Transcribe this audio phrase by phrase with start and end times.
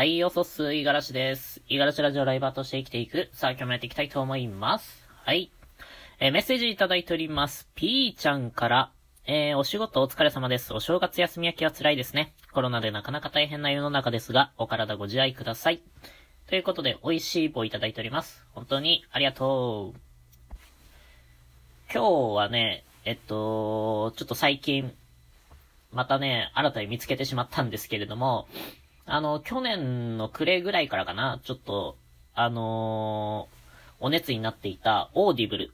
[0.00, 1.60] はい、おそす、いがらしです。
[1.68, 3.28] いがらしラジオライバーとして生きていく。
[3.34, 5.06] さあ、今日もやっていきたいと思います。
[5.26, 5.50] はい。
[6.20, 7.68] えーメッセージいただいております。
[7.74, 8.92] ピーちゃんから、
[9.26, 10.72] えー、お仕事お疲れ様です。
[10.72, 12.32] お正月休み明けは辛いですね。
[12.50, 15.82] コロナでなかなか大変な世の中ですが、お体ご自愛ください。
[16.48, 18.46] ということで、美味しい棒いただいております。
[18.52, 20.00] 本当にありがとう。
[21.92, 24.94] 今日はね、えっと、ちょっと最近、
[25.92, 28.48] またね、新たに見つけてしまったんですけれども、
[29.12, 31.96] あの、去年の暮れぐらいからかな、ちょっと、
[32.34, 33.60] あのー
[34.02, 35.72] お熱になっていたオーディブル。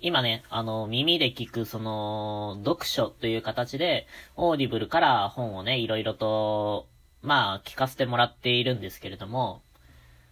[0.00, 6.86] 今ね、あの、耳で聞く、その、読書という形で、オーディブルから本をね、いろいろと、
[7.22, 9.62] まあ、聞かせてもらっているんですけれども、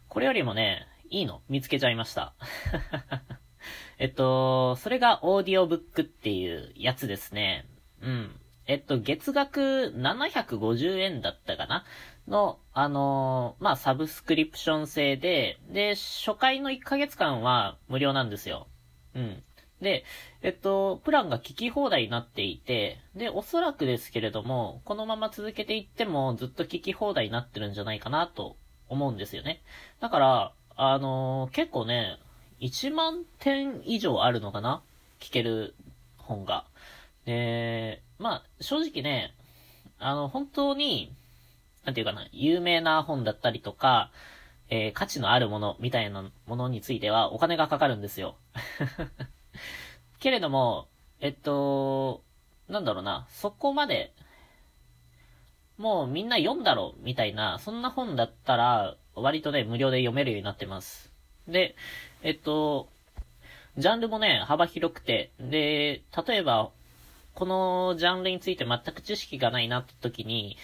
[0.08, 2.34] これよりもね、いいの見つけちゃいました。
[3.98, 7.64] えっと、それがオーディオブックっていうやつですね。
[8.02, 8.40] うん。
[8.68, 11.84] えっと、月額750円だったかな？
[12.28, 18.68] の、あのーまあ、サブスクリプション制で、で、初回の1ヶ月間は無料なんですよ。
[19.14, 19.42] うん。
[19.80, 20.04] で、
[20.42, 28.56] えっと、プランが聞き放題になっていて、で、おそらくですけれども、このまま続けていってもずっと聞き放題になってるんじゃないかなと
[28.90, 29.62] 思うんですよね。
[30.00, 32.18] だから、あのー結構ね、
[32.60, 34.82] 1万点以上あるのかな？
[35.20, 35.74] 聞ける
[36.18, 36.66] 本が。
[37.24, 39.34] で、まあ、正直ね、
[39.98, 41.12] あの、本当に、
[41.84, 44.10] なんていうかな、有名な本だったりとか、
[44.70, 48.36] えー価値のあるものみたいなものについてはお金がかかるんですよ。
[50.20, 50.88] けれども、
[51.20, 52.22] えっと、
[52.68, 54.12] なんだろうな、そこまで、
[55.78, 61.12] もうみんな読んだろ、みたいな、そんな本だったら、割とね、無料で読めるようになってます。
[61.46, 61.76] で、
[62.22, 62.88] えっと、
[63.78, 66.70] ジャンルもね、幅広くて、で、例えば、
[67.38, 70.56] このジャンルについて全く知識がないなって時に、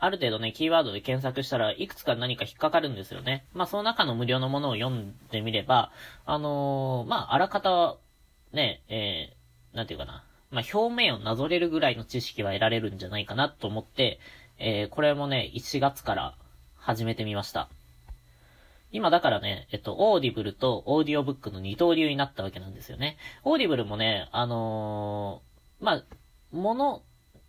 [0.00, 3.46] ある程度ね、キーワードで検索したらいくつか何か引っかかるんですよね。
[3.54, 5.92] まあ、その中の無料のものを読んでみれば、
[6.24, 7.94] あのーまあ、あらかた、
[8.52, 10.24] ね、えー、なんていうかな。
[10.50, 14.18] まあ、表面をなぞれるぐらいの知識は得られるんじゃないかなと思って、
[14.58, 16.34] えー、これもね、1月から
[16.74, 17.68] 始めてみました。
[18.90, 23.16] 今だからね、えっと、オーディブルとオーディオブックの二刀流になったわけなんですよね。
[23.44, 25.42] オーディブルもね、あの
[25.80, 26.04] まあ、
[26.50, 27.02] もの、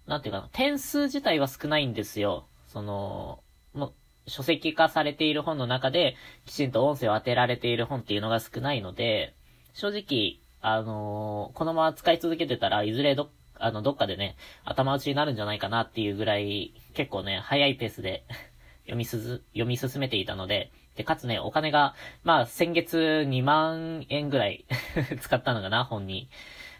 [0.05, 2.47] なんていうかな、点数自体は少ないんですよ。
[2.67, 3.43] その、
[3.73, 3.93] もう、
[4.29, 6.15] 書籍化されている本の中で、
[6.45, 9.35] きちんと音声を当てられている本っていうのが少ないので、
[9.73, 13.29] 正直、あのーこのまま使い続けてたらいずれどっ、
[13.59, 18.25] あの、どっかでね、頭打ちになるんじゃないかなっていうぐらい、結構ね、早いペースで
[18.83, 24.65] 読みすず、読み進めていたので、で、かつね、お金が、まあ、先月2万円ぐらい
[25.21, 26.29] 使ったのかな、本に。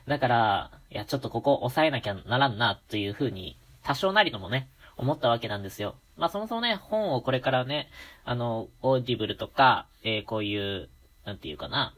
[0.08, 5.96] だから、いや、ちょっとここ抑えなきゃならんな、というふうに、多少なりともね、思ったわけなんですよ。
[6.16, 7.90] まあ、そもそもね、本をこれからね、
[8.26, 10.90] あの、オーディブルとか、えーこういう、
[11.26, 11.94] なんていうかな、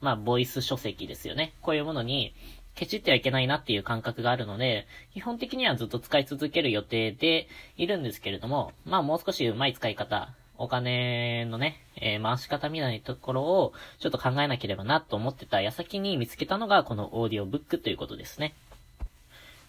[0.00, 1.54] まあ、ボイス書籍ですよね。
[1.62, 2.34] こういうものに、
[2.74, 18.54] ケチってはいけないなっていう感覚があるので、基本的にはずっと使い続ける予定でいるんですけれども、まあもう少し上手い使い方、お金のね、えー回し方みたいなところをちょっと考えなければなと思ってた矢先に見つけたのがこのオーディオブックということですね。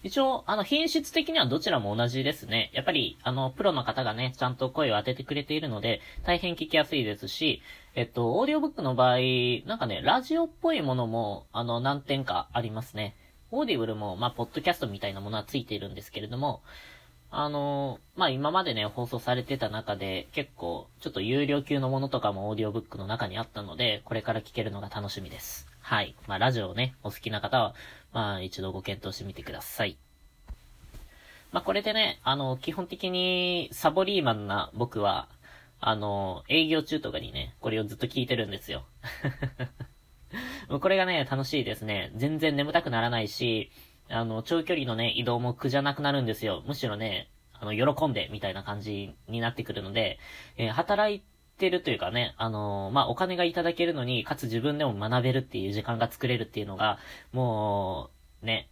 [0.06, 2.70] 一応、あの、品質的にはどちらも同じですね。
[2.74, 7.60] やっぱり、あの、プロの方がね、ちゃんと声を当ててくれているので、大変聞きやすいですし、
[7.96, 9.16] えっと、オーディオブックの場合、
[9.66, 13.16] なんかね、ラジオっぽいものも、あの、何点かありますね。
[13.50, 16.62] オーディブルも、まあ、ポッドキャストみたいなものはついているんですけれども、
[17.30, 25.66] あの、まあ、今までね、放送されてた中で、結構、ちょっと有料級のものとかもオーディオブックの中にあったので、これから聞けるのが楽しみです。
[25.80, 26.14] はい。
[26.26, 27.74] まあ、ラジオをね、お好きな方は、
[28.12, 29.98] まあ、一度ご検討してみてください。
[31.52, 35.28] まあ、これでね、あの、基本的にサボリーマンな僕は、
[35.80, 38.84] あの、営業中とかにね、これをずっと聞いてるんですよ。
[40.80, 42.12] これがね、楽しいですね。
[42.16, 43.70] 全然眠たくならないし、
[44.08, 46.62] あの、長距離のね、移動も苦じゃなくなるんですよ。
[46.66, 50.18] むしろね、あの、喜んで、みたいな感じになってくるので、
[50.56, 51.22] えー働い
[51.58, 56.98] てるというかね、あのーまあ、お金がいただけるのに、かつ自分でも学べるっていう時間が作れるっていうのが、
[57.32, 58.10] も
[58.42, 58.68] う、ね、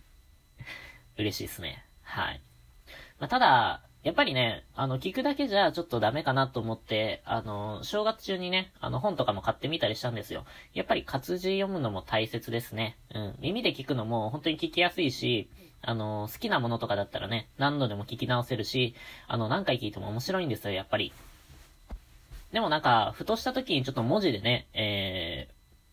[1.16, 1.84] 嬉しいですね。
[2.02, 2.42] はい。
[3.18, 10.44] まあ、ただ、やっぱりね、あの、聞くだけじゃちょっとダメかなと思って、あの、正月中にね、あの、本とかも買ってみたりしたんですよ。
[10.74, 12.96] やっぱり活字読むのも大切ですね。
[13.14, 13.34] うん。
[13.38, 15.48] 耳で聞くのも本当に聞きやすいし、
[15.82, 18.96] あの、好きなものとかだったらね、何度でも聞き直せるし、
[19.28, 21.12] あの、何回聞いても面白いんですよ、やっぱり。
[22.52, 25.48] でもなんか、ふとした時にちょっと文字でね、え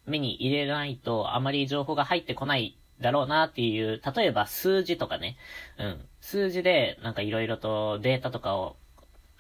[0.08, 5.38] ー、目に入れないとあまり情報が入ってこないだろうなっていう、例えば数字とかね、
[5.78, 6.06] うん。
[6.22, 8.76] 数字でなんか色々とデータとかを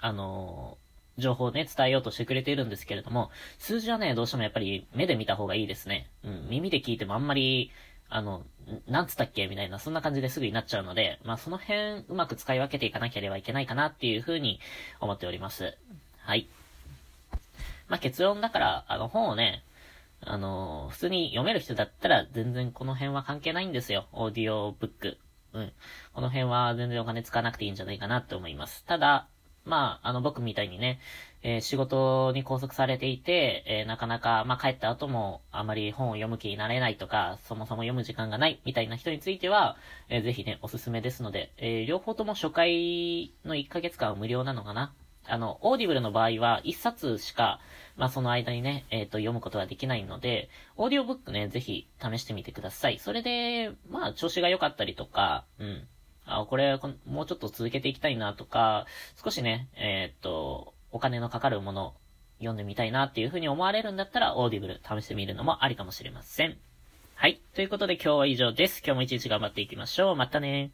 [0.01, 6.07] あのー、情報をね、伝えようとしてくれているんですけれども、数字はね、どうしてもやっぱり目で見た方がいいですね。
[6.23, 7.71] うん、耳で聞いてもあんまり、
[8.09, 8.43] あの、
[8.87, 14.59] なんつったっけみたいな、そんな感じですぐになっちゃうので、まあその辺、うまく使い分けていかなければいけないかなっていうふうに
[15.01, 15.75] 思っております。
[16.19, 16.47] はい。
[17.89, 19.63] まあ結論だから、あの本をね、
[20.21, 24.07] あの普通に読める人だったら全然この辺は関係ないんですよ。
[24.11, 25.17] オーディオブック。
[25.53, 25.71] うん。
[26.13, 28.83] この辺は全然お金使わなくていいんじゃないかなって思います。
[28.85, 29.27] ただ、
[29.65, 30.99] まあ、あの僕みたいにね、
[31.41, 39.77] えー、仕事に拘束されていて、えー、なかなか、まあ、帰った後もあまり本を読む気になれないとか、そもそも読む時間がないみたいな人については、
[40.09, 44.93] えー、ぜひね、おすすめですので、え両方とも初回の1ヶ月間は無料なのかな
[45.29, 47.59] あの、オーディブルの場合は1冊しか、
[47.97, 52.99] まあ、その間にね、えっ、と、読むことができないので、オーディオブックね、ぜひ試してみてください。
[52.99, 55.87] それで、まあ、調子が良かったりとか、うん。
[56.25, 58.85] あ、これ、もうちょっと続けていきたいなとか、
[59.21, 61.93] 少しね、えっ、と、お金のかかるもの、
[62.39, 66.57] 読んでみたいなっていう風に思われるんだったら、オーディブル試してみるのもありかもしれません。
[67.15, 67.41] はい。
[67.53, 68.81] ということで今日は以上です。
[68.81, 70.15] 今日も一日頑張っていきましょう。
[70.15, 70.71] またね